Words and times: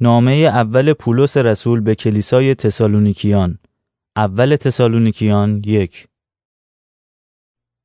نامه 0.00 0.32
اول 0.32 0.92
پولس 0.92 1.36
رسول 1.36 1.80
به 1.80 1.94
کلیسای 1.94 2.54
تسالونیکیان. 2.54 3.58
اول 4.16 4.56
تسالونیکیان 4.56 5.62
یک. 5.66 6.08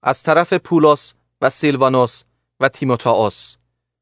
از 0.04 0.24
طرف 0.24 0.54
پولس 0.54 1.14
و 1.42 1.50
سیلوانوس 1.50 2.24
و 2.60 2.70
تیموتائوس 2.70 3.56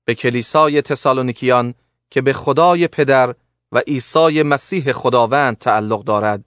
به 0.05 0.15
کلیسای 0.15 0.81
تسالونیکیان 0.81 1.73
که 2.09 2.21
به 2.21 2.33
خدای 2.33 2.87
پدر 2.87 3.35
و 3.71 3.81
عیسی 3.87 4.43
مسیح 4.43 4.91
خداوند 4.91 5.57
تعلق 5.57 6.03
دارد 6.03 6.45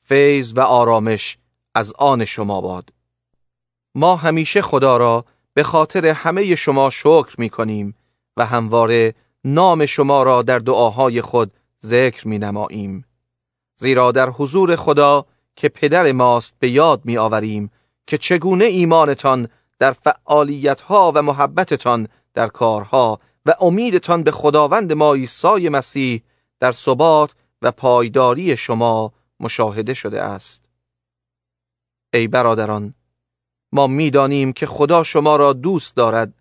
فیض 0.00 0.52
و 0.56 0.60
آرامش 0.60 1.38
از 1.74 1.92
آن 1.92 2.24
شما 2.24 2.60
باد. 2.60 2.92
ما 3.94 4.16
همیشه 4.16 4.62
خدا 4.62 4.96
را 4.96 5.24
به 5.54 5.62
خاطر 5.62 6.06
همه 6.06 6.54
شما 6.54 6.90
شکر 6.90 7.34
می 7.38 7.50
کنیم 7.50 7.94
و 8.36 8.46
همواره 8.46 9.14
نام 9.48 9.86
شما 9.86 10.22
را 10.22 10.42
در 10.42 10.58
دعاهای 10.58 11.22
خود 11.22 11.52
ذکر 11.84 12.28
می 12.28 12.38
نماییم. 12.38 13.04
زیرا 13.76 14.12
در 14.12 14.30
حضور 14.30 14.76
خدا 14.76 15.26
که 15.56 15.68
پدر 15.68 16.12
ماست 16.12 16.54
به 16.58 16.70
یاد 16.70 17.00
می 17.04 17.18
آوریم 17.18 17.70
که 18.06 18.18
چگونه 18.18 18.64
ایمانتان 18.64 19.48
در 19.78 19.92
فعالیتها 19.92 21.12
و 21.14 21.22
محبتتان 21.22 22.08
در 22.34 22.48
کارها 22.48 23.20
و 23.46 23.54
امیدتان 23.60 24.22
به 24.22 24.30
خداوند 24.30 24.92
ما 24.92 25.14
عیسی 25.14 25.68
مسیح 25.68 26.22
در 26.60 26.72
ثبات 26.72 27.34
و 27.62 27.72
پایداری 27.72 28.56
شما 28.56 29.12
مشاهده 29.40 29.94
شده 29.94 30.22
است. 30.22 30.64
ای 32.14 32.28
برادران، 32.28 32.94
ما 33.72 33.86
می‌دانیم 33.86 34.52
که 34.52 34.66
خدا 34.66 35.02
شما 35.02 35.36
را 35.36 35.52
دوست 35.52 35.96
دارد 35.96 36.32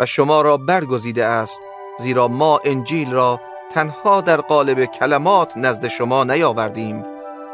و 0.00 0.06
شما 0.06 0.42
را 0.42 0.56
برگزیده 0.56 1.24
است 1.24 1.60
زیرا 2.00 2.28
ما 2.28 2.60
انجیل 2.64 3.12
را 3.12 3.40
تنها 3.72 4.20
در 4.20 4.40
قالب 4.40 4.84
کلمات 4.84 5.56
نزد 5.56 5.88
شما 5.88 6.24
نیاوردیم 6.24 7.04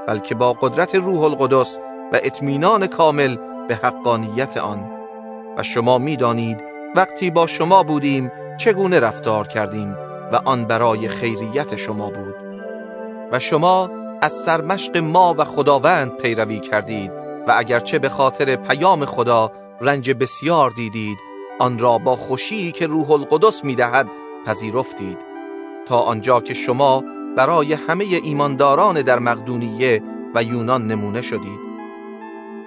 بلکه 0.08 0.34
با 0.34 0.52
قدرت 0.52 0.94
روح 0.94 1.22
القدس 1.22 1.78
و 2.12 2.18
اطمینان 2.22 2.86
کامل 2.86 3.36
به 3.68 3.74
حقانیت 3.74 4.56
آن. 4.56 4.90
و 5.56 5.62
شما 5.62 5.98
می‌دانید 5.98 6.58
وقتی 6.96 7.30
با 7.30 7.46
شما 7.46 7.82
بودیم 7.82 8.32
چگونه 8.60 9.00
رفتار 9.00 9.46
کردیم 9.46 9.92
و 10.32 10.36
آن 10.44 10.64
برای 10.64 11.08
خیریت 11.08 11.76
شما 11.76 12.10
بود. 12.10 12.34
و 13.32 13.38
شما 13.38 13.90
از 14.22 14.32
سرمشق 14.32 14.96
ما 14.96 15.34
و 15.38 15.44
خداوند 15.44 16.16
پیروی 16.16 16.60
کردید 16.60 17.10
و 17.48 17.54
اگرچه 17.56 17.98
به 17.98 18.08
خاطر 18.08 18.56
پیام 18.56 19.04
خدا 19.04 19.52
رنج 19.80 20.10
بسیار 20.10 20.70
دیدید 20.70 21.18
آن 21.58 21.78
را 21.78 21.98
با 21.98 22.16
خوشی 22.16 22.72
که 22.72 22.86
روح 22.86 23.10
القدس 23.10 23.64
می‌دهد 23.64 24.06
پذیرفتید. 24.46 25.18
تا 25.86 25.98
آنجا 25.98 26.40
که 26.40 26.54
شما 26.54 27.04
برای 27.36 27.72
همه 27.72 28.04
ایمانداران 28.04 29.02
در 29.02 29.18
مقدونیه 29.18 30.02
و 30.34 30.42
یونان 30.42 30.86
نمونه 30.86 31.22
شدید. 31.22 31.60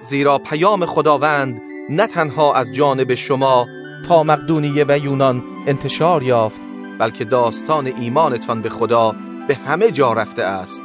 زیرا 0.00 0.38
پیام 0.38 0.86
خداوند 0.86 1.62
نه 1.90 2.06
تنها 2.06 2.54
از 2.54 2.72
جانب 2.72 3.14
شما 3.14 3.66
تا 4.08 4.22
مقدونیه 4.22 4.84
و 4.88 4.98
یونان 4.98 5.42
انتشار 5.66 6.22
یافت 6.22 6.60
بلکه 6.98 7.24
داستان 7.24 7.86
ایمانتان 7.86 8.62
به 8.62 8.68
خدا 8.68 9.14
به 9.48 9.54
همه 9.54 9.90
جا 9.90 10.12
رفته 10.12 10.42
است. 10.42 10.82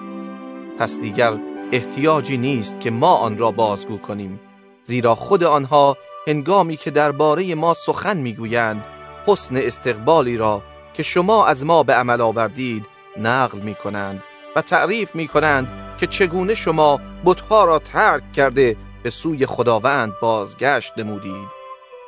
پس 0.80 0.99
دیگر 0.99 1.33
احتیاجی 1.71 2.37
نیست 2.37 2.80
که 2.80 2.91
ما 2.91 3.15
آن 3.15 3.37
را 3.37 3.52
بازگو 3.52 3.97
کنیم. 3.97 4.39
زیرا 4.83 5.15
خود 5.15 5.43
آنها 5.43 5.97
هنگامی 6.27 6.77
که 6.77 6.91
درباره 6.91 7.55
ما 7.55 7.73
سخن 7.73 8.17
می‌گویند 8.17 8.83
حسن 9.27 9.57
استقبالی 9.57 10.37
را 10.37 10.61
که 10.97 11.03
شما 11.03 11.45
از 11.45 11.65
ما 11.65 11.83
به 11.83 11.93
عمل 11.93 12.21
آوردید 12.21 12.85
نقل 13.17 13.59
می 13.59 13.75
کنند 13.75 14.23
و 14.55 14.61
تعریف 14.61 15.15
می 15.15 15.27
کنند 15.27 15.67
که 15.97 16.07
چگونه 16.07 16.55
شما 16.55 16.99
بتها 17.25 17.65
را 17.65 17.79
ترک 17.79 18.31
کرده 18.33 18.75
به 19.03 19.09
سوی 19.09 19.45
خداوند 19.45 20.13
بازگشت 20.21 20.97
نمودید 20.97 21.47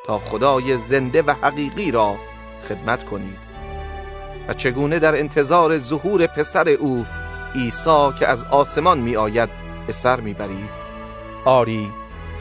تا 0.06 0.20
خدای 0.20 0.78
زنده 0.78 1.22
و 1.22 1.32
حقیقی 1.42 1.92
را 1.92 2.16
خدمت 2.70 3.06
کنید. 3.06 3.48
و 4.48 4.54
چگونه 4.54 5.00
در 5.00 5.20
انتظار 5.20 5.78
ظهور 5.78 6.28
پسر 6.28 6.70
او 6.70 7.06
عیسی 7.56 8.10
که 8.20 8.28
از 8.28 8.44
آسمان 8.44 9.00
می 9.00 9.16
آید 9.16 9.50
به 9.88 9.94
سر 9.94 10.20
می 10.20 10.34
برید 10.34 10.70
آری 11.46 11.92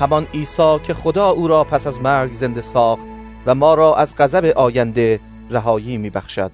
همان 0.00 0.26
عیسی 0.34 0.78
که 0.86 0.94
خدا 0.94 1.30
او 1.30 1.48
را 1.48 1.64
پس 1.64 1.86
از 1.86 2.00
مرگ 2.00 2.32
زنده 2.32 2.62
ساخت 2.62 3.02
و 3.46 3.54
ما 3.54 3.74
را 3.74 3.94
از 3.94 4.16
غضب 4.16 4.52
آینده 4.56 5.20
رهایی 5.50 5.98
می 5.98 6.10
بخشد. 6.10 6.52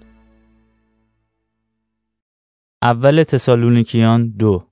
اول 2.82 3.22
تسالونیکیان 3.22 4.28
دو 4.28 4.66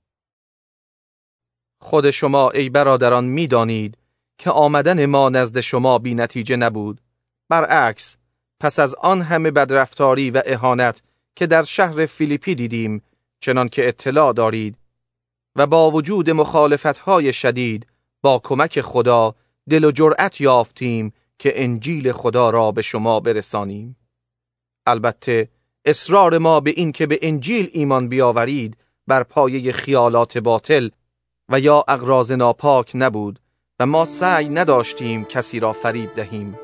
خود 1.81 2.11
شما 2.11 2.51
ای 2.51 2.69
برادران 2.69 3.25
می 3.25 3.47
دانید 3.47 3.99
که 4.39 4.51
آمدن 4.51 5.07
ما 5.07 5.29
نزد 5.29 5.61
شما 5.61 5.99
بی 5.99 6.15
نتیجه 6.15 6.57
نبود. 6.57 7.01
برعکس 7.49 8.17
پس 8.61 8.79
از 8.79 8.95
آن 8.95 9.23
همه 9.23 9.51
بدرفتاری 9.51 10.31
و 10.31 10.43
اهانت 10.47 11.03
که 11.37 11.47
در 11.47 11.63
شهر 11.63 12.07
فیلیپی 12.07 12.55
دیدیم 12.55 13.03
چنان 13.41 13.69
که 13.69 13.89
اطلاع 13.89 14.33
دارید 14.33 14.77
و 15.57 15.67
با 15.67 15.91
وجود 15.91 16.31
مخالفتهای 16.31 17.33
شدید 17.33 17.87
با 18.23 18.41
کمک 18.45 18.81
خدا 18.81 19.35
دل 19.71 19.85
و 19.85 19.91
جرأت 19.91 20.41
یافتیم 20.41 21.13
که 21.39 21.63
انجیل 21.65 22.13
خدا 22.13 22.51
را 22.51 22.73
به 22.73 22.83
شما 22.83 23.21
برسانیم. 23.21 23.97
البته 24.91 25.49
اصرار 25.85 26.39
ما 26.39 26.61
به 26.61 26.71
این 26.77 26.93
که 26.93 27.07
به 27.07 27.19
انجیل 27.23 27.71
ایمان 27.73 28.09
بیاورید 28.09 28.77
بر 29.07 29.23
پایه 29.23 29.73
خیالات 29.73 30.39
باطل 30.39 30.89
و 31.49 31.61
یا 31.61 31.85
اغراض 31.89 32.33
ناپاک 32.33 32.93
نبود 32.95 33.39
و 33.81 33.87
ما 33.87 34.05
سعی 34.05 34.49
نداشتیم 34.49 35.25
کسی 35.25 35.61
را 35.61 35.73
فریب 35.73 36.15
دهیم. 36.15 36.59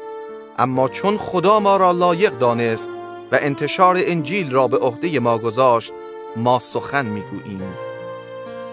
اما 0.59 0.88
چون 0.88 1.19
خدا 1.19 1.60
ما 1.60 1.76
را 1.76 1.92
لایق 1.92 2.38
دانست 2.38 2.91
و 3.32 3.38
انتشار 3.41 3.97
انجیل 3.98 4.50
را 4.50 4.69
به 4.69 4.78
عهده 4.78 5.20
ما 5.20 5.38
گذاشت 5.38 5.93
ما 6.37 6.58
سخن 6.58 7.06
می‌گوییم. 7.06 7.75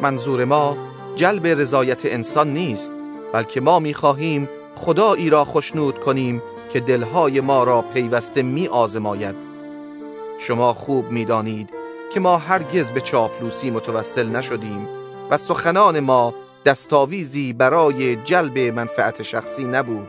منظور 0.01 0.45
ما 0.45 0.77
جلب 1.15 1.47
رضایت 1.47 2.05
انسان 2.05 2.53
نیست 2.53 2.93
بلکه 3.33 3.61
ما 3.61 3.79
می‌خواهیم 3.79 4.49
خدایی 4.75 5.29
را 5.29 5.45
خشنود 5.45 5.99
کنیم 5.99 6.41
که 6.73 6.79
دلهای 6.79 7.41
ما 7.41 7.63
را 7.63 7.81
پیوسته 7.81 8.41
می 8.41 8.67
آزماید 8.67 9.35
شما 10.39 10.73
خوب 10.73 11.11
می 11.11 11.25
دانید 11.25 11.69
که 12.13 12.19
ما 12.19 12.37
هرگز 12.37 12.91
به 12.91 13.01
چاپلوسی 13.01 13.71
متوسل 13.71 14.29
نشدیم 14.29 14.87
و 15.29 15.37
سخنان 15.37 15.99
ما 15.99 16.33
دستاویزی 16.65 17.53
برای 17.53 18.15
جلب 18.15 18.59
منفعت 18.59 19.21
شخصی 19.21 19.63
نبود. 19.63 20.07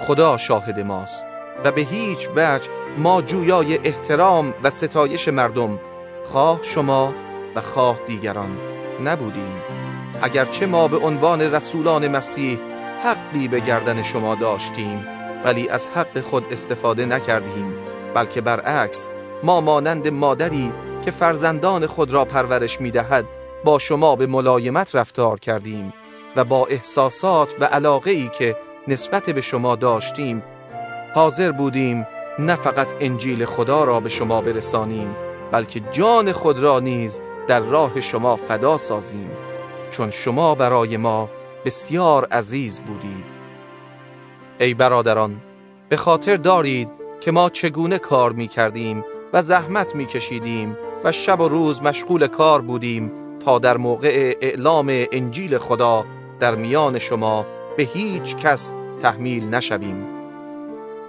خدا 0.00 0.36
شاهد 0.36 0.80
ماست 0.80 1.26
و 1.64 1.72
به 1.72 1.80
هیچ 1.80 2.28
وجه 2.36 2.68
ما 2.98 3.22
جویای 3.22 3.78
احترام 3.78 4.54
و 4.62 4.70
ستایش 4.70 5.28
مردم 5.28 5.80
خواه 6.24 6.60
شما 6.62 7.14
و 7.54 7.60
خواه 7.60 7.98
دیگران 8.06 8.58
نبودیم. 9.04 9.62
اگرچه 10.22 10.66
ما 10.66 10.88
به 10.88 10.96
عنوان 10.96 11.40
رسولان 11.40 12.08
مسیح 12.08 12.58
حقی 13.02 13.48
به 13.48 13.60
گردن 13.60 14.02
شما 14.02 14.34
داشتیم 14.34 15.13
ولی 15.44 15.68
از 15.68 15.86
حق 15.86 16.20
خود 16.20 16.44
استفاده 16.50 17.06
نکردیم 17.06 17.74
بلکه 18.14 18.40
برعکس 18.40 19.08
ما 19.42 19.60
مانند 19.60 20.08
مادری 20.08 20.72
که 21.04 21.10
فرزندان 21.10 21.86
خود 21.86 22.10
را 22.10 22.24
پرورش 22.24 22.80
می 22.80 22.90
دهد 22.90 23.24
با 23.64 23.78
شما 23.78 24.16
به 24.16 24.26
ملایمت 24.26 24.96
رفتار 24.96 25.40
کردیم 25.40 25.92
و 26.36 26.44
با 26.44 26.66
احساسات 26.66 27.54
و 27.60 27.64
علاقه 27.64 28.10
ای 28.10 28.28
که 28.38 28.56
نسبت 28.88 29.30
به 29.30 29.40
شما 29.40 29.76
داشتیم 29.76 30.42
حاضر 31.14 31.52
بودیم 31.52 32.06
نه 32.38 32.56
فقط 32.56 32.94
انجیل 33.00 33.44
خدا 33.44 33.84
را 33.84 34.00
به 34.00 34.08
شما 34.08 34.40
برسانیم 34.40 35.16
بلکه 35.52 35.80
جان 35.80 36.32
خود 36.32 36.58
را 36.58 36.80
نیز 36.80 37.20
در 37.48 37.60
راه 37.60 38.00
شما 38.00 38.36
فدا 38.36 38.78
سازیم 38.78 39.30
چون 39.90 40.10
شما 40.10 40.54
برای 40.54 40.96
ما 40.96 41.30
بسیار 41.64 42.24
عزیز 42.24 42.80
بودید. 42.80 43.33
ای 44.60 44.74
برادران 44.74 45.36
به 45.88 45.96
خاطر 45.96 46.36
دارید 46.36 46.88
که 47.20 47.30
ما 47.30 47.50
چگونه 47.50 47.98
کار 47.98 48.32
می 48.32 48.48
کردیم 48.48 49.04
و 49.32 49.42
زحمت 49.42 49.94
می 49.94 50.06
کشیدیم 50.06 50.76
و 51.04 51.12
شب 51.12 51.40
و 51.40 51.48
روز 51.48 51.82
مشغول 51.82 52.26
کار 52.26 52.60
بودیم 52.60 53.12
تا 53.44 53.58
در 53.58 53.76
موقع 53.76 54.34
اعلام 54.40 54.86
انجیل 54.90 55.58
خدا 55.58 56.04
در 56.40 56.54
میان 56.54 56.98
شما 56.98 57.46
به 57.76 57.82
هیچ 57.82 58.36
کس 58.36 58.72
تحمیل 59.02 59.54
نشویم. 59.54 60.06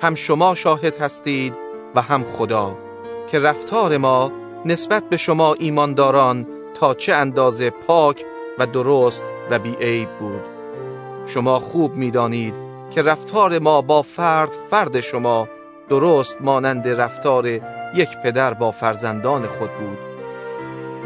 هم 0.02 0.16
شما 0.16 0.56
شاهد 0.56 1.02
هستید 1.02 1.54
و 1.96 2.02
هم 2.02 2.24
خدا 2.24 2.78
که 3.32 3.40
رفتار 3.40 3.98
ما 3.98 4.32
نسبت 4.66 5.10
به 5.10 5.18
شما 5.18 5.54
ایمانداران 5.54 6.48
تا 6.80 6.94
چه 6.94 7.14
اندازه 7.14 7.70
پاک 7.70 8.26
و 8.60 8.68
درست 8.68 9.24
و 9.50 9.60
بیعیب 9.60 10.10
بود. 10.20 10.42
شما 11.26 11.60
خوب 11.60 11.96
می‌دانید 11.96 12.65
که 12.96 13.02
رفتار 13.02 13.60
ما 13.60 13.82
با 13.82 14.02
فرد 14.02 14.52
فرد 14.70 15.00
شما 15.00 15.48
درست 15.90 16.38
مانند 16.42 16.88
رفتار 16.88 17.48
یک 17.96 18.10
پدر 18.24 18.54
با 18.54 18.72
فرزندان 18.72 19.46
خود 19.46 19.70
بود. 19.72 19.98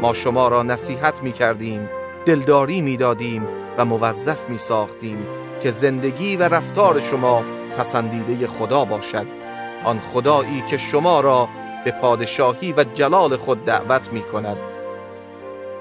ما 0.00 0.12
شما 0.12 0.48
را 0.48 0.62
نصیحت 0.62 1.22
می 1.22 1.32
کردیم 1.32 1.88
دلداری 2.26 2.80
می 2.80 2.96
دادیم 2.96 3.48
و 3.78 3.84
موظف 3.84 4.48
می 4.48 4.58
ساختیم 4.58 5.26
که 5.62 5.70
زندگی 5.70 6.36
و 6.36 6.42
رفتار 6.42 7.00
شما 7.00 7.44
پسندیده 7.78 8.46
خدا 8.46 8.84
باشد. 8.84 9.26
آن 9.84 10.00
خدایی 10.00 10.64
که 10.70 10.76
شما 10.76 11.20
را 11.20 11.48
به 11.84 11.90
پادشاهی 11.90 12.72
و 12.72 12.84
جلال 12.84 13.36
خود 13.36 13.64
دعوت 13.64 14.12
می 14.12 14.22
کند. 14.22 14.56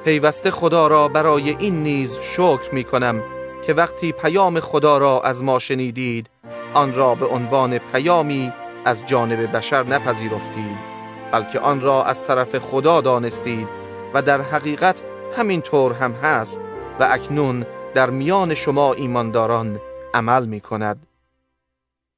پیوسته 0.03 0.51
خدا 0.51 0.87
را 0.87 1.07
برای 1.07 1.55
این 1.59 1.83
نیز 1.83 2.19
شکر 2.19 2.73
می 2.73 2.83
کنم 2.83 3.23
که 3.67 3.73
وقتی 3.73 4.11
پیام 4.11 4.59
خدا 4.59 4.97
را 4.97 5.21
از 5.21 5.43
ما 5.43 5.59
شنیدید 5.59 6.29
آن 6.73 6.95
را 6.95 7.15
به 7.15 7.25
عنوان 7.25 7.77
پیامی 7.77 8.53
از 8.85 9.05
جانب 9.05 9.57
بشر 9.57 9.83
نپذیرفتید 9.83 10.77
بلکه 11.31 11.59
آن 11.59 11.81
را 11.81 12.03
از 12.03 12.23
طرف 12.23 12.59
خدا 12.59 13.01
دانستید 13.01 13.67
و 14.13 14.21
در 14.21 14.41
حقیقت 14.41 15.03
همین 15.37 15.61
طور 15.61 15.93
هم 15.93 16.11
هست 16.11 16.61
و 16.99 17.07
اکنون 17.11 17.65
در 17.93 18.09
میان 18.09 18.53
شما 18.53 18.93
ایمانداران 18.93 19.79
عمل 20.13 20.45
می 20.45 20.61
کند 20.61 21.07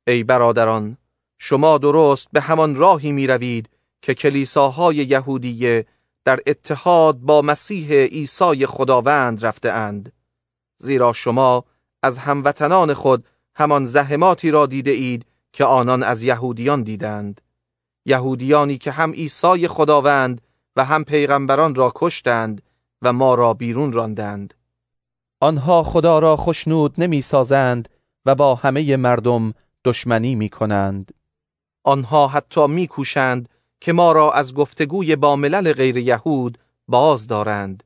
ای 0.08 0.24
برادران 0.24 0.98
شما 1.38 1.78
درست 1.78 2.28
به 2.34 2.42
همان 2.42 2.76
راهی 2.76 3.12
می 3.12 3.28
روید 3.28 3.70
که 4.02 4.14
کلیساهای 4.14 4.96
یهودیه 4.96 5.86
در 6.26 6.40
اتحاد 6.48 7.18
با 7.18 7.42
مسیح 7.42 7.94
عیسی 7.94 8.66
خداوند 8.66 9.46
رفته 9.46 9.72
اند 9.72 10.12
زیرا 10.82 11.14
شما 11.14 11.64
از 12.04 12.18
هموطنان 12.18 12.94
خود 12.94 13.26
همان 13.56 13.86
زحماتی 13.86 14.52
را 14.52 14.66
دیده 14.66 14.92
اید 14.92 15.26
که 15.54 15.66
آنان 15.66 16.04
از 16.04 16.24
یهودیان 16.24 16.84
دیدند. 16.84 17.42
یهودیانی 18.06 18.78
که 18.78 18.92
هم 18.92 19.12
عیسی 19.12 19.68
خداوند 19.68 20.42
و 20.76 20.86
هم 20.86 21.04
پیغمبران 21.04 21.76
را 21.76 21.92
کشتند 21.96 22.62
و 23.02 23.14
ما 23.14 23.36
را 23.36 23.54
بیرون 23.54 23.92
راندند. 23.92 24.54
آنها 25.40 25.84
خدا 25.84 26.20
را 26.20 26.38
خشنود 26.38 26.94
نمی 26.98 27.22
سازند 27.22 27.90
و 28.26 28.36
با 28.36 28.56
همه 28.56 28.98
مردم 28.98 29.54
دشمنی 29.86 30.36
می 30.36 30.50
کنند 30.50 31.14
آنها 31.84 32.28
حتی 32.28 32.68
می 32.68 32.88
کوشند 32.88 33.50
که 33.82 33.94
ما 33.94 34.12
را 34.12 34.32
از 34.32 34.54
گفتگوی 34.54 35.16
با 35.16 35.36
ملل 35.36 35.74
غیر 35.74 35.98
یهود 35.98 36.58
باز 36.88 37.28
دارند. 37.28 37.84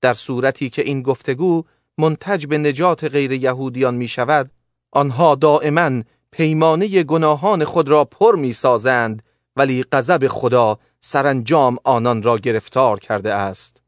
در 0.00 0.14
صورتی 0.14 0.70
که 0.70 0.82
این 0.82 1.02
گفتگو 1.02 1.64
منتج 1.98 2.46
به 2.46 2.58
نجات 2.58 3.04
غیر 3.04 3.32
یهودیان 3.32 3.94
می 3.94 4.08
شود 4.08 4.50
آنها 4.92 5.34
دائما 5.34 6.02
پیمانه 6.30 7.02
گناهان 7.02 7.64
خود 7.64 7.88
را 7.88 8.04
پر 8.04 8.36
می 8.36 8.52
سازند 8.52 9.22
ولی 9.56 9.84
غضب 9.92 10.28
خدا 10.28 10.78
سرانجام 11.00 11.76
آنان 11.84 12.22
را 12.22 12.38
گرفتار 12.38 13.00
کرده 13.00 13.34
است. 13.34 13.82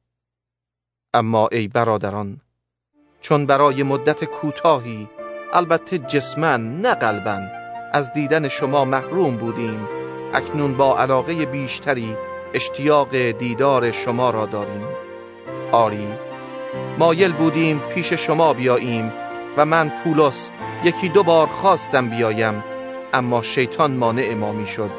اما 1.14 1.48
ای 1.52 1.68
برادران 1.68 2.40
چون 3.20 3.46
برای 3.46 3.82
مدت 3.82 4.24
کوتاهی 4.24 5.08
البته 5.52 5.98
جسمن 5.98 6.80
نه 6.80 6.94
قلبا 6.94 7.40
از 7.92 8.12
دیدن 8.12 8.48
شما 8.48 8.84
محروم 8.84 9.36
بودیم 9.36 9.88
اکنون 10.34 10.76
با 10.76 10.98
علاقه 10.98 11.46
بیشتری 11.46 12.16
اشتیاق 12.54 13.16
دیدار 13.16 13.92
شما 13.92 14.30
را 14.30 14.46
داریم. 14.46 14.86
آری 15.72 16.08
مایل 16.98 17.32
بودیم 17.32 17.78
پیش 17.78 18.12
شما 18.12 18.52
بیاییم 18.52 19.12
و 19.56 19.64
من 19.64 19.88
پولس 19.88 20.50
یکی 20.84 21.08
دو 21.08 21.22
بار 21.22 21.46
خواستم 21.46 22.10
بیایم 22.10 22.64
اما 23.12 23.42
شیطان 23.42 23.96
مانع 23.96 24.34
ما 24.34 24.52
می 24.52 24.66
شد 24.66 24.90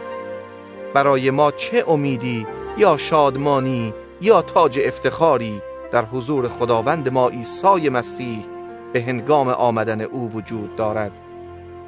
برای 0.94 1.32
ما 1.32 1.52
چه 1.52 1.84
امیدی 1.88 2.48
یا 2.78 2.98
شادمانی 2.98 3.94
یا 4.22 4.42
تاج 4.42 4.80
افتخاری 4.84 5.62
در 5.92 6.06
حضور 6.06 6.48
خداوند 6.48 7.10
ما 7.10 7.30
عیسی 7.30 7.90
مسیح 7.90 8.46
به 8.94 9.02
هنگام 9.02 9.48
آمدن 9.48 10.02
او 10.02 10.32
وجود 10.32 10.76
دارد؟ 10.76 11.12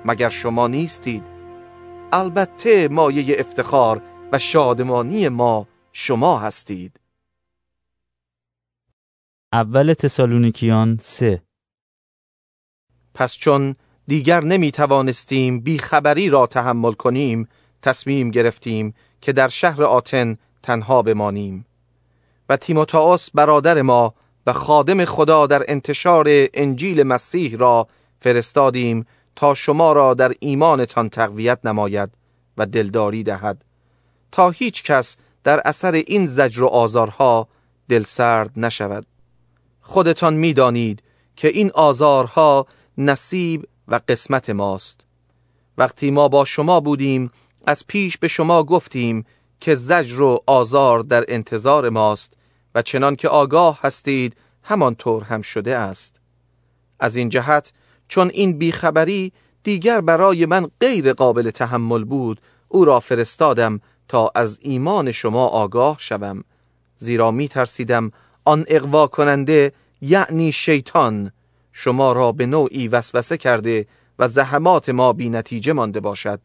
مگر 0.05 0.29
شما 0.29 0.67
نیستید؟ 0.67 1.23
البته 2.11 2.87
مایه 2.87 3.39
افتخار 3.39 4.01
و 4.31 4.39
شادمانی 4.39 5.29
ما 5.29 5.67
شما 5.91 6.37
هستید. 6.37 6.99
اول 9.53 9.93
تسالونیکیان 9.93 10.97
سه. 11.01 11.41
پس 13.13 13.37
چون 13.37 13.75
دیگر 14.07 14.43
نمی 14.43 14.71
توانستیم 14.71 15.59
بیخبری 15.59 16.29
را 16.29 16.47
تحمل 16.47 16.91
کنیم 16.91 17.47
تصمیم 17.81 18.31
گرفتیم 18.31 18.93
که 19.21 19.33
در 19.33 19.47
شهر 19.47 19.83
آتن 19.83 20.37
تنها 20.63 21.01
بمانیم. 21.01 21.65
و 22.49 22.57
تیموتائوس 22.57 23.29
برادر 23.33 23.81
ما 23.81 24.13
و 24.47 24.53
خادم 24.53 25.05
خدا 25.05 25.47
در 25.47 25.63
انتشار 25.67 26.25
انجیل 26.53 27.03
مسیح 27.03 27.57
را 27.57 27.87
فرستادیم 28.19 29.05
تا 29.35 29.53
شما 29.53 29.93
را 29.93 30.13
در 30.13 30.33
ایمانتان 30.39 31.09
تقویت 31.09 31.59
نماید 31.63 32.09
و 32.57 32.65
دلداری 32.65 33.23
دهد. 33.23 33.63
تا 34.31 34.49
هیچ 34.49 34.83
کس 34.83 35.17
در 35.43 35.61
اثر 35.65 35.91
این 35.91 36.25
زجر 36.25 36.63
و 36.63 36.67
آزارها 36.67 37.47
دلسرد 37.89 38.51
نشود. 38.57 39.05
خودتان 39.87 40.33
می‌دانید 40.33 41.03
که 41.35 41.47
این 41.47 41.71
آزارها 41.71 42.67
نصیب 42.97 43.67
و 43.87 43.99
قسمت 44.07 44.49
ماست. 44.49 45.05
وقتی 45.77 46.11
ما 46.11 46.27
با 46.27 46.45
شما 46.45 46.79
بودیم 46.79 47.31
از 47.65 47.87
پیش 47.87 48.17
به 48.17 48.27
شما 48.27 48.63
گفتیم 48.63 49.25
که 49.59 49.75
زجر 49.75 50.21
و 50.21 50.43
آزار 50.45 50.99
در 50.99 51.25
انتظار 51.27 51.89
ماست 51.89 52.33
و 52.75 52.81
چنان 52.81 53.15
که 53.15 53.29
آگاه 53.29 53.79
هستید 53.81 54.35
همانطور 54.63 55.23
هم 55.23 55.41
شده 55.41 55.77
است. 55.77 56.21
از 56.99 57.15
این 57.15 57.29
جهت 57.29 57.73
چون 58.07 58.29
این 58.33 58.57
بیخبری 58.57 59.31
دیگر 59.63 60.01
برای 60.01 60.45
من 60.45 60.67
غیر 60.81 61.13
قابل 61.13 61.51
تحمل 61.51 62.03
بود 62.03 62.41
او 62.67 62.85
را 62.85 62.99
فرستادم 62.99 63.81
تا 64.07 64.31
از 64.35 64.59
ایمان 64.61 65.11
شما 65.11 65.45
آگاه 65.45 65.95
شوم. 65.99 66.43
زیرا 66.97 67.31
می 67.31 67.47
ترسیدم 67.47 68.11
آن 68.47 68.65
اقوا 68.67 69.07
کننده 69.07 69.71
یعنی 70.01 70.51
شیطان. 70.51 71.31
شما 71.71 72.11
را 72.11 72.31
به 72.31 72.45
نوعی 72.45 72.87
وسوسه 72.87 73.37
کرده 73.37 73.87
و 74.19 74.27
زحمات 74.27 74.89
ما 74.89 75.13
بی 75.13 75.29
نتیجه 75.29 75.73
مانده 75.73 75.99
باشد. 75.99 76.39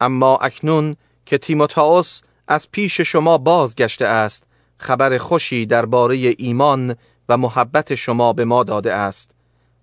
اما 0.00 0.36
اکنون 0.36 0.96
که 1.26 1.38
تیموتائوس 1.38 2.20
از 2.48 2.70
پیش 2.70 3.00
شما 3.00 3.38
بازگشته 3.38 4.06
است 4.06 4.44
خبر 4.78 5.18
خوشی 5.18 5.66
درباره 5.66 6.34
ایمان 6.38 6.96
و 7.28 7.36
محبت 7.36 7.94
شما 7.94 8.32
به 8.32 8.44
ما 8.44 8.64
داده 8.64 8.92
است 8.92 9.30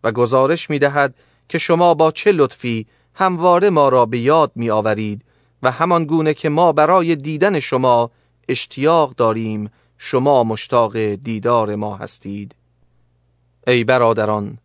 و 0.03 0.11
گزارش 0.11 0.69
می 0.69 0.79
دهد 0.79 1.15
که 1.49 1.57
شما 1.57 1.93
با 1.93 2.11
چه 2.11 2.31
لطفی 2.31 2.87
همواره 3.13 3.69
ما 3.69 3.89
را 3.89 4.05
به 4.05 4.17
یاد 4.17 4.51
می 4.55 4.69
آورید 4.69 5.21
و 5.63 5.71
همان 5.71 6.05
گونه 6.05 6.33
که 6.33 6.49
ما 6.49 6.71
برای 6.71 7.15
دیدن 7.15 7.59
شما 7.59 8.11
اشتیاق 8.49 9.15
داریم 9.15 9.69
شما 9.97 10.43
مشتاق 10.43 10.97
دیدار 10.97 11.75
ما 11.75 11.95
هستید. 11.95 12.55
ای 13.67 13.83
برادران 13.83 14.57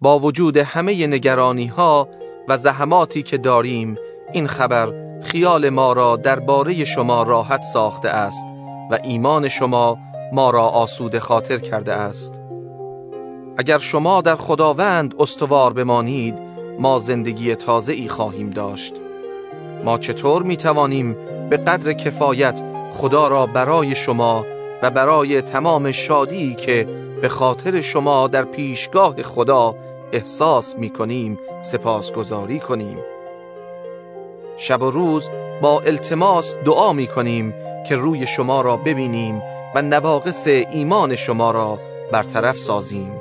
با 0.00 0.18
وجود 0.18 0.56
همه 0.56 1.06
نگرانی 1.06 1.66
ها 1.66 2.08
و 2.48 2.58
زحماتی 2.58 3.22
که 3.22 3.38
داریم 3.38 3.96
این 4.32 4.46
خبر 4.46 4.92
خیال 5.22 5.70
ما 5.70 5.92
را 5.92 6.16
درباره 6.16 6.84
شما 6.84 7.22
راحت 7.22 7.60
ساخته 7.60 8.08
است 8.08 8.44
و 8.90 8.98
ایمان 9.04 9.48
شما 9.48 9.98
ما 10.32 10.50
را 10.50 10.62
آسوده 10.62 11.20
خاطر 11.20 11.58
کرده 11.58 11.92
است. 11.92 12.40
اگر 13.56 13.78
شما 13.78 14.20
در 14.20 14.36
خداوند 14.36 15.14
استوار 15.18 15.72
بمانید 15.72 16.34
ما 16.78 16.98
زندگی 16.98 17.54
تازه 17.54 17.92
ای 17.92 18.08
خواهیم 18.08 18.50
داشت. 18.50 18.94
ما 19.84 19.98
چطور 19.98 20.42
می 20.42 20.56
توانیم 20.56 21.16
به 21.50 21.56
قدر 21.56 21.92
کفایت 21.92 22.62
خدا 22.92 23.28
را 23.28 23.46
برای 23.46 23.94
شما 23.94 24.46
و 24.82 24.90
برای 24.90 25.42
تمام 25.42 25.92
شادی 25.92 26.54
که 26.54 26.86
به 27.22 27.28
خاطر 27.28 27.80
شما 27.80 28.28
در 28.28 28.44
پیشگاه 28.44 29.22
خدا 29.22 29.74
احساس 30.12 30.76
می 30.78 30.90
کنیم 30.90 31.38
سپاسگزاری 31.62 32.58
کنیم. 32.58 32.98
شب 34.56 34.82
و 34.82 34.90
روز 34.90 35.30
با 35.62 35.80
التماس 35.80 36.56
دعا 36.64 36.92
می 36.92 37.06
کنیم 37.06 37.54
که 37.88 37.96
روی 37.96 38.26
شما 38.26 38.60
را 38.60 38.76
ببینیم 38.76 39.42
و 39.74 39.82
نواقص 39.82 40.46
ایمان 40.46 41.16
شما 41.16 41.50
را 41.50 41.78
برطرف 42.12 42.56
سازیم. 42.56 43.12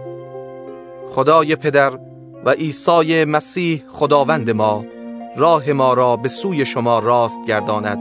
خدای 1.15 1.56
پدر 1.56 1.91
و 2.46 2.50
عیسی 2.50 3.25
مسیح 3.25 3.84
خداوند 3.88 4.50
ما 4.50 4.86
راه 5.38 5.72
ما 5.72 5.94
را 5.94 6.15
به 6.15 6.30
سوی 6.30 6.65
شما 6.65 7.00
راست 7.00 7.39
گرداند 7.48 8.00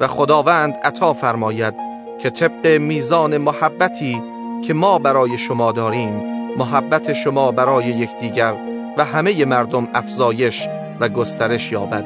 و 0.00 0.06
خداوند 0.06 0.74
عطا 0.74 1.12
فرماید 1.12 1.87
که 2.18 2.30
طبق 2.30 2.66
میزان 2.66 3.36
محبتی 3.36 4.22
که 4.66 4.74
ما 4.74 4.98
برای 4.98 5.38
شما 5.38 5.72
داریم 5.72 6.22
محبت 6.58 7.12
شما 7.12 7.52
برای 7.52 7.84
یکدیگر 7.84 8.54
و 8.96 9.04
همه 9.04 9.44
مردم 9.44 9.88
افزایش 9.94 10.68
و 11.00 11.08
گسترش 11.08 11.72
یابد. 11.72 12.04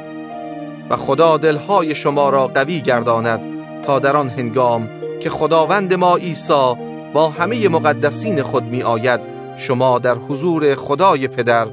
و 0.90 0.96
خدا 0.96 1.36
دلهای 1.36 1.94
شما 1.94 2.30
را 2.30 2.46
قوی 2.46 2.80
گرداند 2.80 3.40
تا 3.82 3.98
در 3.98 4.16
آن 4.16 4.28
هنگام 4.28 4.88
که 5.20 5.30
خداوند 5.30 5.94
ما 5.94 6.16
عیسی 6.16 6.74
با 7.12 7.30
همه 7.30 7.68
مقدسین 7.68 8.42
خود 8.42 8.62
می 8.62 8.82
آید 8.82 9.20
شما 9.56 9.98
در 9.98 10.14
حضور 10.14 10.74
خدای 10.74 11.28
پدر 11.28 11.68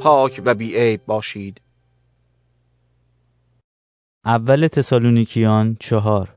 پاک 0.00 0.42
و 0.44 0.54
بیعیب 0.54 1.00
باشید. 1.06 1.60
اول 4.24 4.66
تسالونیکیان 4.66 5.76
چهار 5.80 6.33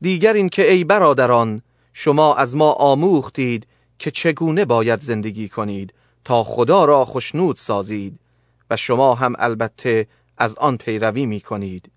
دیگر 0.00 0.32
این 0.32 0.48
که 0.48 0.70
ای 0.72 0.84
برادران 0.84 1.62
شما 1.92 2.34
از 2.34 2.56
ما 2.56 2.72
آموختید 2.72 3.66
که 3.98 4.10
چگونه 4.10 4.64
باید 4.64 5.00
زندگی 5.00 5.48
کنید 5.48 5.94
تا 6.24 6.44
خدا 6.44 6.84
را 6.84 7.04
خشنود 7.04 7.56
سازید 7.56 8.18
و 8.70 8.76
شما 8.76 9.14
هم 9.14 9.34
البته 9.38 10.06
از 10.38 10.56
آن 10.56 10.76
پیروی 10.76 11.26
می 11.26 11.40
کنید. 11.40 11.90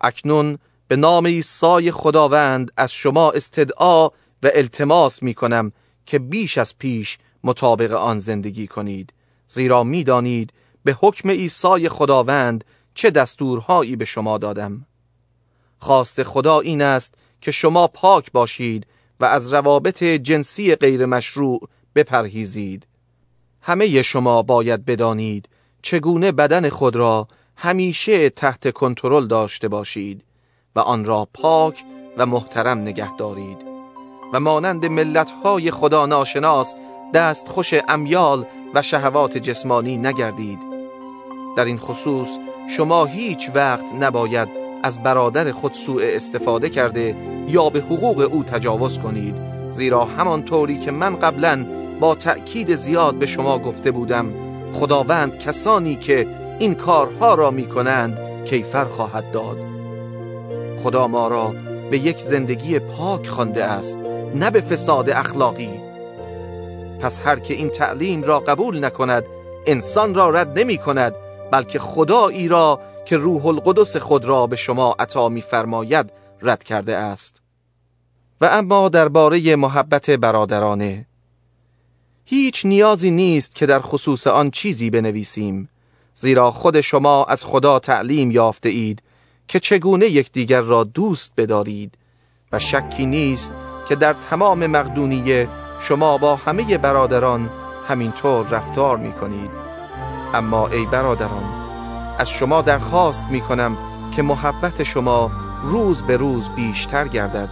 اکنون 0.00 0.58
به 0.88 0.96
نام 0.96 1.26
عیسی 1.26 1.90
خداوند 1.90 2.72
از 2.76 2.92
شما 2.92 3.30
استدعا 3.30 4.08
و 4.42 4.50
التماس 4.54 5.22
می 5.22 5.34
کنم 5.34 5.72
که 6.06 6.18
بیش 6.18 6.58
از 6.58 6.78
پیش 6.78 7.18
مطابق 7.44 7.92
آن 7.92 8.18
زندگی 8.18 8.66
کنید. 8.66 9.12
زیرا 9.48 9.84
می‌دانید 9.84 10.52
به 10.84 10.96
حکم 11.00 11.30
عیسی 11.30 11.88
خداوند 11.88 12.64
چه 12.94 13.10
دستورهایی 13.10 13.96
به 13.96 14.04
شما 14.04 14.38
دادم. 14.38 14.86
خواست 15.80 16.22
خدا 16.22 16.60
این 16.60 16.82
است 16.82 17.14
که 17.40 17.50
شما 17.50 17.86
پاک 17.86 18.32
باشید 18.32 18.86
و 19.20 19.24
از 19.24 19.52
روابط 19.52 20.04
جنسی 20.04 20.74
غیر 20.74 21.06
مشروع 21.06 21.60
بپرهیزید. 21.94 22.86
همه 23.62 24.02
شما 24.02 24.42
باید 24.42 24.84
بدانید 24.84 25.48
چگونه 25.82 26.32
بدن 26.32 26.68
خود 26.68 26.96
را 26.96 27.28
همیشه 27.56 28.30
تحت 28.30 28.72
کنترل 28.72 29.26
داشته 29.26 29.68
باشید 29.68 30.24
و 30.76 30.80
آن 30.80 31.04
را 31.04 31.28
پاک 31.34 31.84
و 32.16 32.26
محترم 32.26 32.78
نگه 32.78 33.16
دارید. 33.16 33.58
و 34.32 34.40
مانند 34.40 34.86
ملتهای 34.86 35.70
خدا 35.70 36.06
ناشناس 36.06 36.74
دست 37.14 37.48
خوش 37.48 37.74
امیال 37.88 38.46
و 38.74 38.82
شهوات 38.82 39.38
جسمانی 39.38 39.98
نگردید. 39.98 40.58
در 41.56 41.64
این 41.64 41.78
خصوص 41.78 42.38
شما 42.68 43.04
هیچ 43.04 43.50
وقت 43.54 43.94
نباید 43.94 44.69
از 44.82 45.02
برادر 45.02 45.52
خود 45.52 45.74
سوء 45.74 46.02
استفاده 46.02 46.68
کرده 46.68 47.16
یا 47.48 47.70
به 47.70 47.80
حقوق 47.80 48.28
او 48.32 48.44
تجاوز 48.44 48.98
کنید 48.98 49.34
زیرا 49.70 50.04
همان 50.04 50.42
طوری 50.42 50.78
که 50.78 50.90
من 50.90 51.16
قبلا 51.16 51.66
با 52.00 52.14
تأکید 52.14 52.74
زیاد 52.74 53.14
به 53.14 53.26
شما 53.26 53.58
گفته 53.58 53.90
بودم 53.90 54.32
خداوند 54.72 55.38
کسانی 55.38 55.96
که 55.96 56.26
این 56.58 56.74
کارها 56.74 57.34
را 57.34 57.50
می 57.50 57.66
کنند 57.66 58.18
کیفر 58.44 58.84
خواهد 58.84 59.30
داد. 59.30 59.56
خدا 60.82 61.08
ما 61.08 61.28
را 61.28 61.54
به 61.90 61.98
یک 61.98 62.18
زندگی 62.18 62.78
پاک 62.78 63.28
خوانده 63.28 63.64
است 63.64 63.98
نه 64.34 64.50
به 64.50 64.60
فساد 64.60 65.10
اخلاقی. 65.10 65.80
پس 67.00 67.20
هر 67.24 67.38
که 67.38 67.54
این 67.54 67.68
تعلیم 67.68 68.22
را 68.22 68.40
قبول 68.40 68.84
نکند 68.84 69.24
انسان 69.66 70.14
را 70.14 70.30
رد 70.30 70.58
نمی 70.58 70.78
کند 70.78 71.14
بلکه 71.50 71.78
خدایی 71.78 72.48
را 72.48 72.80
که 73.04 73.16
روح 73.16 73.46
القدس 73.46 73.96
خود 73.96 74.24
را 74.24 74.46
به 74.46 74.56
شما 74.56 74.96
عطا 74.98 75.28
می‌فرماید 75.28 76.12
رد 76.42 76.62
کرده 76.62 76.96
است. 76.96 77.42
و 78.40 78.48
اما 78.52 78.88
درباره 78.88 79.56
محبت 79.56 80.10
برادرانه 80.10 81.06
هیچ 82.24 82.66
نیازی 82.66 83.10
نیست 83.10 83.54
که 83.54 83.66
در 83.66 83.80
خصوص 83.80 84.26
آن 84.26 84.50
چیزی 84.50 84.90
بنویسیم 84.90 85.68
زیرا 86.14 86.50
خود 86.50 86.80
شما 86.80 87.24
از 87.24 87.44
خدا 87.44 87.78
تعلیم 87.78 88.30
یافته 88.30 88.68
اید 88.68 89.02
که 89.48 89.60
چگونه 89.60 90.06
یکدیگر 90.06 90.60
را 90.60 90.84
دوست 90.84 91.32
بدارید 91.36 91.94
و 92.52 92.58
شکی 92.58 93.06
نیست 93.06 93.52
که 93.88 93.94
در 93.96 94.12
تمام 94.12 94.66
مقدونیه 94.66 95.48
شما 95.80 96.18
با 96.18 96.36
همه 96.36 96.78
برادران 96.78 97.50
همینطور 97.88 98.46
رفتار 98.48 98.96
می 98.96 99.12
کنید 99.12 99.69
اما 100.34 100.66
ای 100.66 100.86
برادران 100.86 101.44
از 102.18 102.30
شما 102.30 102.62
درخواست 102.62 103.28
می 103.28 103.40
کنم 103.40 103.76
که 104.16 104.22
محبت 104.22 104.82
شما 104.82 105.30
روز 105.62 106.02
به 106.02 106.16
روز 106.16 106.48
بیشتر 106.48 107.08
گردد. 107.08 107.48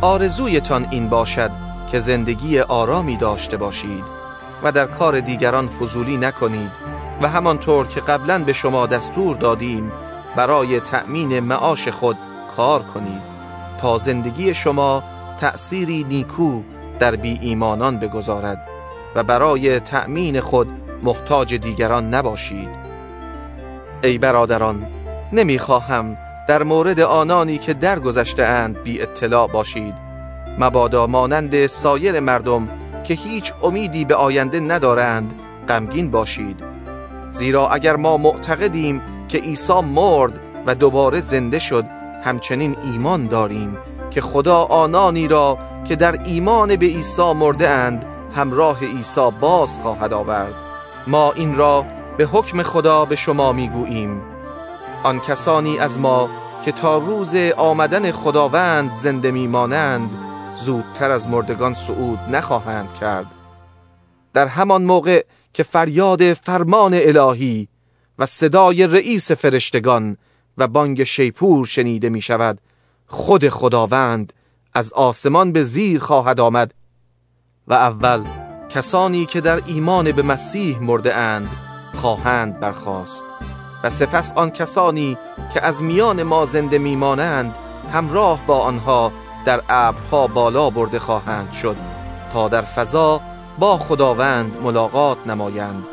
آرزویتان 0.00 0.86
این 0.90 1.08
باشد 1.08 1.50
که 1.90 1.98
زندگی 1.98 2.60
آرامی 2.60 3.16
داشته 3.16 3.56
باشید 3.56 4.04
و 4.62 4.72
در 4.72 4.86
کار 4.86 5.20
دیگران 5.20 5.68
فضولی 5.68 6.16
نکنید 6.16 6.70
و 7.22 7.28
همانطور 7.28 7.86
که 7.86 8.00
قبلا 8.00 8.44
به 8.44 8.52
شما 8.52 8.86
دستور 8.86 9.36
دادیم 9.36 9.92
برای 10.36 10.80
تأمین 10.80 11.40
معاش 11.40 11.88
خود 11.88 12.18
کار 12.56 12.82
کنید 12.82 13.22
تا 13.78 13.98
زندگی 13.98 14.54
شما 14.54 15.02
تأثیری 15.40 16.04
نیکو 16.04 16.62
در 16.98 17.16
بی 17.16 17.38
ایمانان 17.42 17.98
بگذارد 17.98 18.68
و 19.14 19.22
برای 19.22 19.80
تأمین 19.80 20.40
خود 20.40 20.68
محتاج 21.02 21.54
دیگران 21.54 22.14
نباشید. 22.14 22.68
ای 24.04 24.18
برادران 24.18 24.86
نمی‌خواهم 25.32 26.16
در 26.48 26.62
مورد 26.62 27.00
آنانی 27.00 27.58
که 27.58 27.74
درگذشته 27.74 28.42
اند 28.42 28.82
بی 28.82 29.02
اطلاع 29.02 29.48
باشید. 29.48 29.94
مبادا 30.58 31.06
مانند 31.06 31.66
سایر 31.66 32.20
مردم 32.20 32.68
که 33.04 33.14
هیچ 33.14 33.52
امیدی 33.62 34.04
به 34.04 34.14
آینده 34.14 34.60
ندارند 34.60 35.34
غمگین 35.68 36.10
باشید. 36.10 36.60
زیرا 37.30 37.68
اگر 37.68 37.96
ما 37.96 38.16
معتقدیم 38.16 39.02
که 39.28 39.38
عیسی 39.38 39.80
مرد 39.80 40.40
و 40.66 40.74
دوباره 40.74 41.20
زنده 41.20 41.58
شد 41.58 41.84
همچنین 42.24 42.76
ایمان 42.84 43.26
داریم 43.26 43.78
که 44.10 44.20
خدا 44.20 44.56
آنانی 44.56 45.28
را 45.28 45.58
که 45.84 45.96
در 45.96 46.22
ایمان 46.24 46.76
به 46.76 46.86
عیسی 46.86 47.32
مرده 47.32 47.68
اند 47.68 48.04
همراه 48.34 48.84
عیسی 48.84 49.30
باز 49.40 49.78
خواهد 49.78 50.12
آورد. 50.12 50.61
ما 51.06 51.32
این 51.32 51.56
را 51.56 51.86
به 52.16 52.24
حکم 52.24 52.62
خدا 52.62 53.04
به 53.04 53.16
شما 53.16 53.52
می‌گوییم. 53.52 54.22
آن 55.02 55.20
کسانی 55.20 55.78
از 55.78 56.00
ما 56.00 56.30
که 56.64 56.72
تا 56.72 56.98
روز 56.98 57.34
آمدن 57.56 58.10
خداوند 58.10 58.94
زنده 58.94 59.30
میمانند 59.30 60.10
زودتر 60.56 61.10
از 61.10 61.28
مردگان 61.28 61.74
صعود 61.74 62.18
نخواهند 62.18 62.94
کرد. 62.94 63.26
در 64.34 64.46
همان 64.46 64.84
موقع 64.84 65.24
که 65.54 65.62
فریاد 65.62 66.32
فرمان 66.32 66.94
الهی 66.94 67.68
و 68.18 68.26
صدای 68.26 68.86
رئیس 68.86 69.32
فرشتگان 69.32 70.16
و 70.58 70.66
بانگ 70.66 71.04
شیپور 71.04 71.66
شنیده 71.66 72.08
می 72.08 72.20
شود 72.20 72.58
خود 73.06 73.48
خداوند 73.48 74.32
از 74.74 74.92
آسمان 74.92 75.52
به 75.52 75.62
زیر 75.62 76.00
خواهد 76.00 76.40
آمد. 76.40 76.74
و 77.68 77.74
اول 77.74 78.24
کسانی 78.74 79.26
که 79.26 79.40
در 79.40 79.60
ایمان 79.66 80.12
به 80.12 80.22
مسیح 80.22 80.78
مرده 80.78 81.14
اند 81.14 81.48
خواهند 81.94 82.60
برخاست. 82.60 83.24
و 83.84 83.90
سپس 83.90 84.32
آن 84.36 84.50
کسانی 84.50 85.18
که 85.54 85.66
از 85.66 85.82
میان 85.82 86.22
ما 86.22 86.44
زنده 86.44 86.78
میمانند 86.78 87.56
همراه 87.92 88.46
با 88.46 88.58
آنها 88.58 89.12
در 89.44 89.62
ابرها 89.68 90.26
بالا 90.26 90.70
برده 90.70 90.98
خواهند 90.98 91.52
شد 91.52 91.76
تا 92.32 92.48
در 92.48 92.62
فضا 92.62 93.20
با 93.58 93.78
خداوند 93.78 94.56
ملاقات 94.62 95.26
نمایند. 95.26 95.88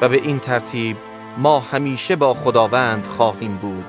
و 0.00 0.08
به 0.08 0.16
این 0.16 0.38
ترتیب 0.38 0.96
ما 1.38 1.60
همیشه 1.60 2.16
با 2.16 2.34
خداوند 2.34 3.06
خواهیم 3.06 3.56
بود. 3.56 3.84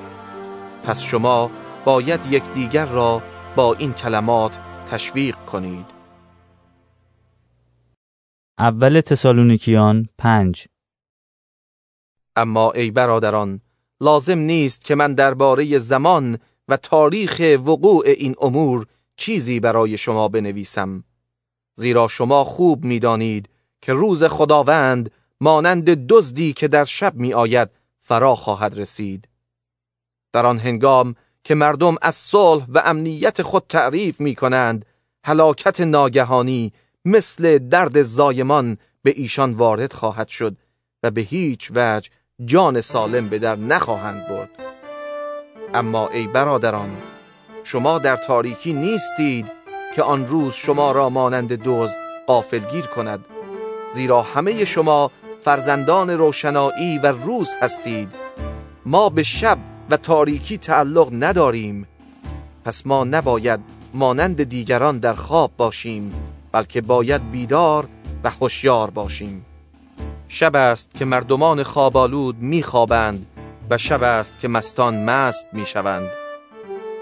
پس 0.84 1.00
شما 1.00 1.50
باید 1.84 2.20
یکدیگر 2.32 2.86
را 2.86 3.22
با 3.56 3.74
این 3.78 3.92
کلمات 3.92 4.58
تشویق 4.90 5.36
کنید. 5.46 5.95
اول 8.58 9.00
تسالونیکیان 9.00 10.08
پنج. 10.18 10.66
اما 12.36 12.70
ای 12.70 12.90
برادران 12.90 13.60
لازم 14.00 14.38
نیست 14.38 14.84
که 14.84 14.94
من 14.94 15.14
درباره 15.14 15.78
زمان 15.78 16.38
و 16.68 16.76
تاریخ 16.76 17.40
وقوع 17.40 18.04
این 18.06 18.34
امور 18.40 18.86
چیزی 19.16 19.60
برای 19.60 19.98
شما 19.98 20.28
بنویسم. 20.28 21.04
زیرا 21.74 22.08
شما 22.08 22.44
خوب 22.44 22.84
می‌دانید 22.84 23.48
که 23.82 23.92
روز 23.92 24.24
خداوند 24.24 25.10
مانند 25.40 26.06
دزدی 26.06 26.52
که 26.52 26.68
در 26.68 26.84
شب 26.84 27.14
می 27.14 27.34
آید 27.34 27.70
فرا 28.00 28.36
خواهد 28.36 28.78
رسید. 28.78 29.28
در 30.32 30.46
آن 30.46 30.58
هنگام 30.58 31.14
که 31.44 31.54
مردم 31.54 31.96
از 32.02 32.14
صلح 32.14 32.66
و 32.68 32.82
امنیت 32.84 33.42
خود 33.42 33.64
تعریف 33.68 34.20
می 34.20 34.34
کنند 34.34 34.86
هلاکت 35.24 35.80
ناگهانی 35.80 36.72
مثل 37.06 37.58
درد 37.58 38.02
زایمان 38.02 38.78
به 39.02 39.12
ایشان 39.16 39.52
وارد 39.52 39.92
خواهد 39.92 40.28
شد 40.28 40.56
و 41.02 41.10
به 41.10 41.20
هیچ 41.20 41.70
وجه 41.74 42.10
جان 42.44 42.80
سالم 42.80 43.28
به 43.28 43.38
در 43.38 43.56
نخواهند 43.56 44.28
برد. 44.28 44.50
اما 45.74 46.08
ای 46.08 46.26
برادران 46.26 46.96
شما 47.64 47.98
در 47.98 48.16
تاریکی 48.16 48.72
نیستید 48.72 49.46
که 49.96 50.02
آن 50.02 50.26
روز 50.28 50.54
شما 50.54 50.92
را 50.92 51.08
مانند 51.08 51.60
دزد 51.64 51.96
قافلگیر 52.26 52.86
کند 52.86 53.24
زیرا 53.94 54.22
همه 54.22 54.64
شما 54.64 55.10
فرزندان 55.40 56.10
روشنایی 56.10 56.98
و 56.98 57.06
روز 57.06 57.54
هستید. 57.62 58.08
ما 58.86 59.08
به 59.08 59.22
شب 59.22 59.58
و 59.90 59.96
تاریکی 59.96 60.58
تعلق 60.58 61.08
نداریم 61.12 61.86
پس 62.64 62.86
ما 62.86 63.04
نباید 63.04 63.60
مانند 63.94 64.42
دیگران 64.42 64.98
در 64.98 65.14
خواب 65.14 65.50
باشیم. 65.56 66.35
بلکه 66.56 66.80
باید 66.80 67.30
بیدار 67.30 67.88
و 68.24 68.30
هوشیار 68.30 68.90
باشیم. 68.90 69.46
شب 70.28 70.56
است 70.56 70.94
که 70.94 71.04
مردمان 71.04 71.62
خوابالود 71.62 72.36
میخوابند 72.38 73.26
و 73.70 73.78
شب 73.78 74.02
است 74.02 74.40
که 74.40 74.48
مستان 74.48 75.04
مست 75.04 75.46
می‌شوند. 75.52 76.08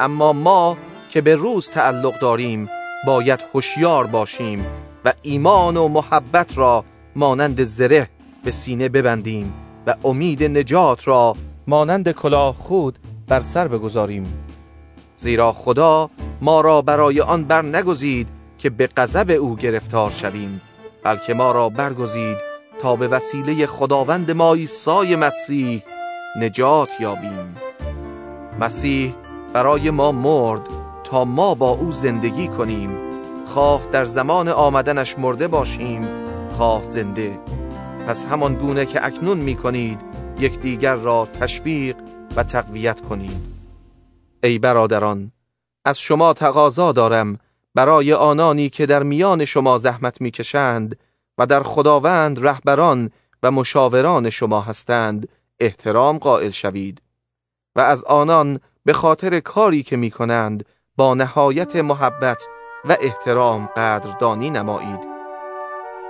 اما 0.01 0.33
ما 0.33 0.77
که 1.11 1.21
به 1.21 1.37
روز 1.37 1.71
تعلق 1.71 2.19
داریم 2.19 2.69
باید 3.07 3.41
هوشیار 3.55 4.07
باشیم 4.07 4.67
و 5.05 5.13
ایمان 5.23 5.77
و 5.77 5.89
محبت 5.89 6.59
را 6.59 6.85
مانند 7.17 7.65
زره 7.65 8.09
به 8.45 8.51
سینه 8.51 8.89
ببندیم 8.89 9.55
و 9.87 9.95
امید 10.05 10.43
نجات 10.43 11.09
را 11.09 11.37
مانند 11.67 12.13
کلاه 12.13 12.55
خود 12.55 12.99
بر 13.29 13.43
سر 13.43 13.69
بگذاریم. 13.69 14.39
زیرا 15.19 15.53
خدا 15.53 16.11
ما 16.41 16.61
را 16.61 16.83
برای 16.83 17.21
آن 17.21 17.45
بر 17.45 17.63
نگزید 17.63 18.29
که 18.65 18.71
به 18.71 18.87
غضب 18.87 19.31
او 19.31 19.57
گرفتار 19.57 20.11
شویم 20.11 20.61
بلکه 21.03 21.35
ما 21.35 21.53
را 21.53 21.69
برگزید 21.69 22.37
تا 22.81 22.97
به 22.97 23.09
وسیله 23.09 23.67
خداوند 23.67 24.31
ما 24.31 24.55
عیسی 24.55 25.17
مسیح 25.17 25.83
نجات 26.41 26.89
یابیم. 27.01 27.57
مسیح 28.61 29.15
برای 29.53 29.91
ما 29.91 30.13
مرد 30.13 30.61
تا 31.05 31.25
ما 31.25 31.55
با 31.55 31.71
او 31.71 31.93
زندگی 31.93 32.49
کنیم. 32.49 32.91
خواه 33.47 33.87
در 33.93 34.05
زمان 34.05 34.49
آمدنش 34.49 35.19
مرده 35.19 35.49
باشیم 35.49 36.09
خواه 36.57 36.91
زنده. 36.91 37.39
پس 38.07 38.27
همان 38.27 38.55
گونه 38.55 38.87
که 38.87 39.07
اکنون 39.07 39.39
می 39.39 39.55
کنید 39.55 40.01
یکدیگر 40.39 40.95
را 40.95 41.29
تشویق 41.41 41.97
و 42.37 42.43
تقویت 42.43 43.01
کنید. 43.01 43.55
ای 44.43 44.59
برادران 44.59 45.33
از 45.85 45.99
شما 45.99 46.33
تقاضا 46.33 46.93
دارم 46.93 47.39
برای 47.75 48.13
آنانی 48.13 48.69
که 48.69 48.87
در 48.87 49.03
میان 49.03 49.45
شما 49.45 49.79
زحمت 49.79 50.21
می‌کشند 50.21 50.99
و 51.39 51.47
در 51.47 51.63
خداوند 51.63 52.47
رهبران 52.47 53.11
و 53.43 53.51
مشاوران 53.51 54.31
شما 54.31 54.61
هستند 54.61 55.29
احترام 55.61 56.19
قائل 56.19 56.51
شوید. 56.51 57.03
و 57.77 57.81
از 57.81 58.05
آنان 58.05 58.61
به 58.85 58.93
خاطر 58.93 59.41
کاری 59.41 59.83
که 59.83 59.97
می 59.97 60.11
کنند 60.11 60.65
با 60.97 61.15
نهایت 61.15 61.77
محبت 61.77 62.47
و 62.85 62.97
احترام 63.01 63.67
قدردانی 63.67 64.51
نمایید. 64.51 65.01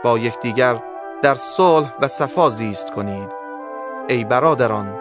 با 0.05 0.19
یکدیگر 0.19 0.83
در 1.23 1.35
صلح 1.35 1.93
و 2.01 2.09
صفا 2.09 2.51
زیست 2.51 2.93
کنید. 2.93 3.29
ای 4.09 4.25
برادران 4.25 5.01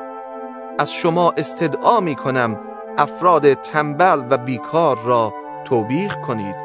از 0.79 0.93
شما 0.93 1.31
استدعا 1.37 1.99
می 1.99 2.15
کنم 2.15 2.59
افراد 2.97 3.53
تنبل 3.53 4.23
و 4.29 4.37
بیکار 4.37 4.99
را 5.05 5.33
توبیخ 5.65 6.15
کنید. 6.15 6.55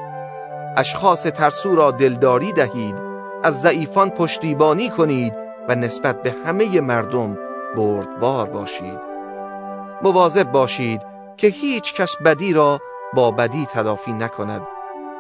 اشخاص 0.77 1.23
ترسو 1.23 1.77
را 1.77 1.91
دلداری 1.91 2.53
دهید. 2.53 2.95
از 3.45 3.61
ضعیفان 3.61 4.11
پشتیبانی 4.11 4.89
کنید 4.89 5.35
و 5.69 5.75
نسبت 5.75 6.23
به 6.23 6.35
همه 6.47 6.81
مردم 6.81 7.39
بردبار 7.77 8.47
باشید. 8.47 9.01
مواظب 10.03 10.53
باشید 10.53 11.03
که 11.37 11.47
هیچ 11.47 11.95
کس 11.95 12.17
بدی 12.25 12.53
را 12.53 12.81
با 13.15 13.31
بدی 13.31 13.67
تلافی 13.67 14.13
نکند 14.13 14.63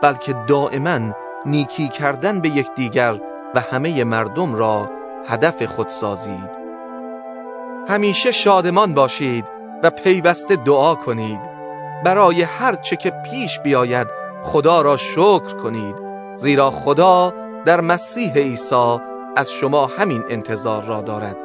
بلکه 0.02 0.35
دائما 0.47 1.00
نیکی 1.47 1.88
کردن 1.88 2.40
به 2.40 2.49
یکدیگر 2.49 3.20
و 3.54 3.61
همه 3.61 4.04
مردم 4.04 4.54
را 4.54 4.90
هدف 5.26 5.62
خود 5.62 5.88
سازید. 5.88 6.50
همیشه 7.88 8.32
شادمان 8.32 8.94
باشید 8.94 9.44
و 9.82 9.90
پیوسته 9.90 10.56
دعا 10.56 10.94
کنید. 10.94 11.57
برای 12.04 12.42
هر 12.42 12.74
چه 12.74 12.96
که 12.96 13.10
پیش 13.10 13.58
بیاید 13.58 14.06
خدا 14.42 14.82
را 14.82 14.96
شکر 14.96 15.56
کنید 15.62 15.94
زیرا 16.36 16.70
خدا 16.70 17.34
در 17.64 17.80
مسیح 17.80 18.32
عیسی 18.32 18.98
از 19.37 19.50
شما 19.50 19.87
همین 19.87 20.24
انتظار 20.30 20.84
را 20.84 21.00
دارد. 21.00 21.37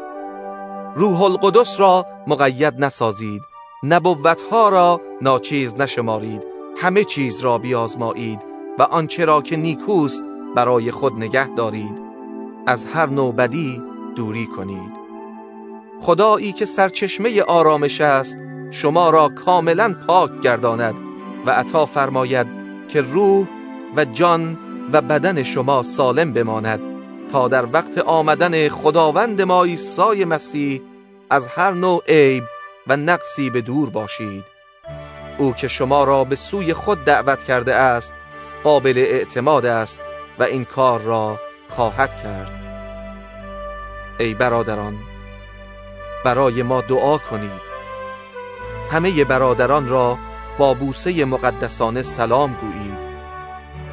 روح 0.95 1.23
القدس 1.23 1.79
را 1.79 2.05
مقید 2.27 2.85
نسازید 2.85 3.41
نبوتها 3.83 4.69
را 4.69 5.01
ناچیز 5.21 5.75
نشمارید 5.75 6.43
همه 6.77 7.03
چیز 7.03 7.41
را 7.41 7.57
بیازمایید 7.57 8.39
و 8.79 8.83
آنچه 8.83 9.25
را 9.25 9.41
که 9.41 9.57
نیکوست 9.57 10.23
برای 10.55 10.91
خود 10.91 11.13
نگه 11.13 11.47
دارید. 11.47 12.03
از 12.67 12.85
هر 12.85 13.05
نوع 13.05 13.47
دوری 14.15 14.47
کنید. 14.47 15.03
خدایی 16.01 16.51
که 16.51 16.65
سرچشمه 16.65 17.41
آرامش 17.41 18.01
است 18.01 18.37
شما 18.73 19.09
را 19.09 19.29
کاملا 19.29 19.95
پاک 20.07 20.41
گرداند 20.41 20.95
و 21.45 21.51
عطا 21.51 21.85
فرماید 21.85 22.47
که 22.89 23.01
روح 23.01 23.47
و 23.95 24.05
جان 24.05 24.57
و 24.93 25.01
بدن 25.01 25.43
شما 25.43 25.83
سالم 25.83 26.33
بماند 26.33 26.79
تا 27.31 27.47
در 27.47 27.65
وقت 27.73 27.97
آمدن 27.97 28.69
خداوند 28.69 29.41
ما 29.41 29.63
عیسی 29.63 30.25
مسیح 30.25 30.81
از 31.29 31.47
هر 31.47 31.71
نوع 31.71 32.03
عیب 32.07 32.43
و 32.87 32.97
نقصی 32.97 33.49
به 33.49 33.61
دور 33.61 33.89
باشید. 33.89 34.43
او 35.37 35.53
که 35.53 35.67
شما 35.67 36.03
را 36.03 36.23
به 36.23 36.35
سوی 36.35 36.73
خود 36.73 37.05
دعوت 37.05 37.43
کرده 37.43 37.75
است 37.75 38.13
قابل 38.63 38.97
اعتماد 38.97 39.65
است 39.65 40.01
و 40.39 40.43
این 40.43 40.65
کار 40.65 41.01
را 41.01 41.39
خواهد 41.69 42.21
کرد. 42.23 42.51
ای 44.19 44.33
برادران 44.33 44.95
برای 46.25 46.63
ما 46.63 46.81
دعا 46.81 47.17
کنید. 47.17 47.72
همه 48.91 49.23
برادران 49.23 49.87
را 49.87 50.17
با 50.57 50.73
بوسه 50.73 51.25
مقدسانه 51.25 52.01
سلام 52.01 52.55
گویید 52.61 53.03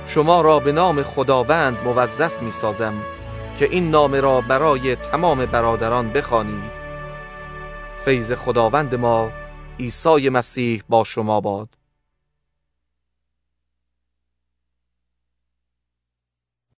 شما 0.07 0.41
را 0.41 0.59
به 0.59 0.73
نام 0.73 1.03
خداوند 1.03 1.79
موظف 1.85 2.43
می 2.43 2.53
سازم 2.53 2.95
که 3.59 3.69
این 3.71 3.91
نام 3.91 4.15
را 4.15 4.41
برای 4.41 4.97
تمام 4.97 5.47
برادران 5.47 6.13
بخوانید. 6.13 6.81
فیض 8.05 8.33
خداوند 8.33 8.95
ما 8.95 9.31
عیسی 9.81 10.29
مسیح 10.29 10.83
با 10.89 11.05
شما 11.05 11.41
باد 11.41 11.69